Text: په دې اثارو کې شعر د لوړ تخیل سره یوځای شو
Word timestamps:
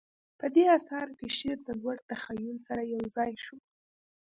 په 0.39 0.45
دې 0.55 0.63
اثارو 0.77 1.17
کې 1.19 1.27
شعر 1.37 1.57
د 1.63 1.69
لوړ 1.81 1.97
تخیل 2.09 2.57
سره 2.67 2.81
یوځای 2.93 3.31
شو 3.43 3.57